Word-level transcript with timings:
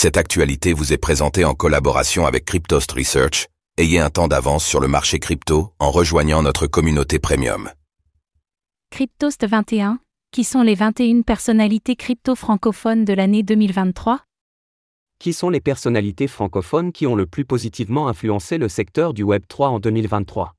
Cette 0.00 0.16
actualité 0.16 0.74
vous 0.74 0.92
est 0.92 0.96
présentée 0.96 1.44
en 1.44 1.54
collaboration 1.54 2.24
avec 2.24 2.44
Cryptost 2.44 2.92
Research. 2.92 3.48
Ayez 3.78 3.98
un 3.98 4.10
temps 4.10 4.28
d'avance 4.28 4.64
sur 4.64 4.78
le 4.78 4.86
marché 4.86 5.18
crypto 5.18 5.72
en 5.80 5.90
rejoignant 5.90 6.40
notre 6.40 6.68
communauté 6.68 7.18
premium. 7.18 7.68
Cryptost 8.92 9.44
21, 9.44 9.98
qui 10.30 10.44
sont 10.44 10.62
les 10.62 10.76
21 10.76 11.22
personnalités 11.22 11.96
crypto 11.96 12.36
francophones 12.36 13.04
de 13.04 13.12
l'année 13.12 13.42
2023 13.42 14.20
Qui 15.18 15.32
sont 15.32 15.50
les 15.50 15.60
personnalités 15.60 16.28
francophones 16.28 16.92
qui 16.92 17.08
ont 17.08 17.16
le 17.16 17.26
plus 17.26 17.44
positivement 17.44 18.06
influencé 18.06 18.56
le 18.56 18.68
secteur 18.68 19.12
du 19.12 19.24
Web3 19.24 19.64
en 19.64 19.80
2023 19.80 20.54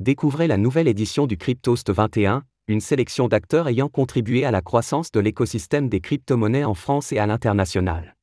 Découvrez 0.00 0.46
la 0.46 0.56
nouvelle 0.56 0.88
édition 0.88 1.26
du 1.26 1.36
Cryptost 1.36 1.90
21, 1.90 2.44
une 2.66 2.80
sélection 2.80 3.28
d'acteurs 3.28 3.68
ayant 3.68 3.90
contribué 3.90 4.46
à 4.46 4.50
la 4.50 4.62
croissance 4.62 5.12
de 5.12 5.20
l'écosystème 5.20 5.90
des 5.90 6.00
crypto-monnaies 6.00 6.64
en 6.64 6.72
France 6.72 7.12
et 7.12 7.18
à 7.18 7.26
l'international. 7.26 8.14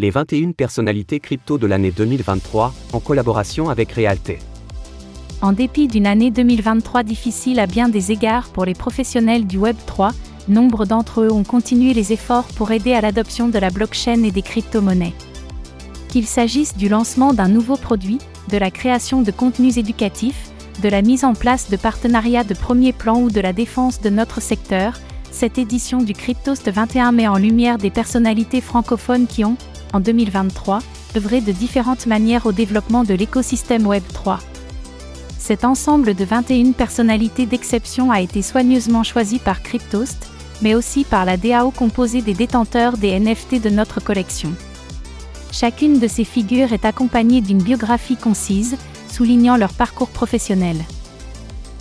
Les 0.00 0.10
21 0.10 0.52
personnalités 0.52 1.18
crypto 1.18 1.58
de 1.58 1.66
l'année 1.66 1.90
2023, 1.90 2.72
en 2.92 3.00
collaboration 3.00 3.68
avec 3.68 3.90
Realté. 3.90 4.38
En 5.42 5.52
dépit 5.52 5.88
d'une 5.88 6.06
année 6.06 6.30
2023 6.30 7.02
difficile 7.02 7.58
à 7.58 7.66
bien 7.66 7.88
des 7.88 8.12
égards 8.12 8.48
pour 8.50 8.64
les 8.64 8.74
professionnels 8.74 9.44
du 9.44 9.58
Web 9.58 9.74
3, 9.86 10.12
nombre 10.46 10.86
d'entre 10.86 11.22
eux 11.22 11.32
ont 11.32 11.42
continué 11.42 11.94
les 11.94 12.12
efforts 12.12 12.46
pour 12.54 12.70
aider 12.70 12.92
à 12.92 13.00
l'adoption 13.00 13.48
de 13.48 13.58
la 13.58 13.70
blockchain 13.70 14.22
et 14.22 14.30
des 14.30 14.42
crypto-monnaies. 14.42 15.14
Qu'il 16.08 16.28
s'agisse 16.28 16.76
du 16.76 16.88
lancement 16.88 17.34
d'un 17.34 17.48
nouveau 17.48 17.74
produit, 17.74 18.18
de 18.52 18.56
la 18.56 18.70
création 18.70 19.22
de 19.22 19.32
contenus 19.32 19.78
éducatifs, 19.78 20.52
de 20.80 20.88
la 20.88 21.02
mise 21.02 21.24
en 21.24 21.34
place 21.34 21.70
de 21.70 21.76
partenariats 21.76 22.44
de 22.44 22.54
premier 22.54 22.92
plan 22.92 23.20
ou 23.20 23.32
de 23.32 23.40
la 23.40 23.52
défense 23.52 24.00
de 24.00 24.10
notre 24.10 24.40
secteur, 24.40 24.92
cette 25.32 25.58
édition 25.58 25.98
du 25.98 26.12
Cryptost 26.12 26.70
21 26.70 27.10
met 27.10 27.28
en 27.28 27.36
lumière 27.36 27.78
des 27.78 27.90
personnalités 27.90 28.60
francophones 28.60 29.26
qui 29.26 29.44
ont, 29.44 29.56
en 29.92 30.00
2023, 30.00 30.80
œuvré 31.16 31.40
de 31.40 31.52
différentes 31.52 32.06
manières 32.06 32.46
au 32.46 32.52
développement 32.52 33.04
de 33.04 33.14
l'écosystème 33.14 33.86
Web 33.86 34.02
3. 34.12 34.38
Cet 35.38 35.64
ensemble 35.64 36.14
de 36.14 36.24
21 36.24 36.72
personnalités 36.72 37.46
d'exception 37.46 38.10
a 38.10 38.20
été 38.20 38.42
soigneusement 38.42 39.02
choisi 39.02 39.38
par 39.38 39.62
Cryptost, 39.62 40.28
mais 40.60 40.74
aussi 40.74 41.04
par 41.04 41.24
la 41.24 41.36
DAO 41.36 41.70
composée 41.70 42.20
des 42.20 42.34
détenteurs 42.34 42.98
des 42.98 43.18
NFT 43.18 43.62
de 43.62 43.70
notre 43.70 44.00
collection. 44.02 44.52
Chacune 45.52 45.98
de 45.98 46.08
ces 46.08 46.24
figures 46.24 46.72
est 46.72 46.84
accompagnée 46.84 47.40
d'une 47.40 47.62
biographie 47.62 48.16
concise, 48.16 48.76
soulignant 49.10 49.56
leur 49.56 49.72
parcours 49.72 50.10
professionnel. 50.10 50.76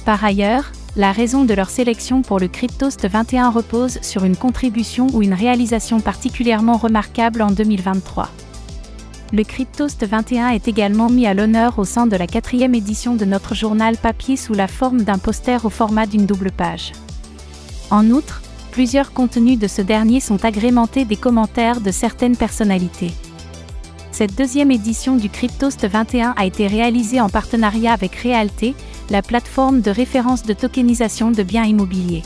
Par 0.06 0.24
ailleurs, 0.24 0.72
la 0.98 1.12
raison 1.12 1.46
de 1.46 1.54
leur 1.54 1.70
sélection 1.70 2.24
pour 2.24 2.40
le 2.40 2.48
Cryptost 2.48 3.08
21 3.08 3.52
repose 3.52 4.00
sur 4.02 4.26
une 4.26 4.36
contribution 4.36 5.08
ou 5.14 5.22
une 5.22 5.36
réalisation 5.36 6.00
particulièrement 6.00 6.76
remarquable 6.76 7.44
en 7.44 7.52
2023. 7.52 8.30
Le 9.32 9.44
Cryptost 9.44 10.08
21 10.08 10.50
est 10.50 10.68
également 10.68 11.10
mis 11.12 11.28
à 11.28 11.36
l'honneur 11.36 11.78
au 11.78 11.86
sein 11.86 12.08
de 12.08 12.16
la 12.16 12.26
quatrième 12.26 12.74
édition 12.74 13.14
de 13.14 13.26
notre 13.26 13.54
journal 13.54 13.96
papier 13.96 14.38
sous 14.38 14.56
la 14.56 14.68
forme 14.68 15.04
d'un 15.04 15.20
poster 15.20 15.64
au 15.66 15.70
format 15.70 16.08
d'une 16.08 16.26
double 16.26 16.52
page. 16.52 16.94
En 17.92 18.10
outre, 18.10 18.42
plusieurs 18.72 19.14
contenus 19.14 19.60
de 19.60 19.68
ce 19.68 19.84
dernier 19.84 20.20
sont 20.20 20.44
agrémentés 20.46 21.06
des 21.06 21.16
commentaires 21.16 21.80
de 21.80 21.92
certaines 21.92 22.38
personnalités. 22.38 23.12
Cette 24.12 24.36
deuxième 24.36 24.72
édition 24.72 25.16
du 25.16 25.30
Cryptost 25.30 25.88
21 25.88 26.34
a 26.36 26.46
été 26.48 26.66
réalisée 26.66 27.22
en 27.22 27.30
partenariat 27.30 27.94
avec 27.94 28.16
Realté, 28.16 28.74
la 29.10 29.22
plateforme 29.22 29.82
de 29.82 29.92
référence 29.92 30.44
de 30.44 30.54
tokenisation 30.54 31.32
de 31.32 31.44
biens 31.44 31.66
immobiliers. 31.66 32.24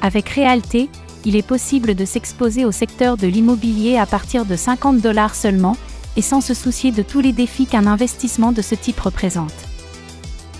Avec 0.00 0.28
Realté, 0.30 0.88
il 1.24 1.36
est 1.36 1.46
possible 1.46 1.94
de 1.94 2.04
s'exposer 2.04 2.64
au 2.64 2.72
secteur 2.72 3.16
de 3.16 3.26
l'immobilier 3.26 3.96
à 3.96 4.06
partir 4.06 4.44
de 4.44 4.56
50 4.56 5.00
dollars 5.00 5.34
seulement, 5.34 5.76
et 6.16 6.22
sans 6.22 6.40
se 6.40 6.52
soucier 6.52 6.90
de 6.90 7.02
tous 7.02 7.20
les 7.20 7.32
défis 7.32 7.66
qu'un 7.66 7.86
investissement 7.86 8.52
de 8.52 8.60
ce 8.60 8.74
type 8.74 9.00
représente. 9.00 9.54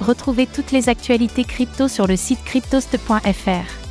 Retrouvez 0.00 0.46
toutes 0.46 0.72
les 0.72 0.88
actualités 0.88 1.44
crypto 1.44 1.88
sur 1.88 2.06
le 2.06 2.16
site 2.16 2.42
cryptost.fr. 2.44 3.81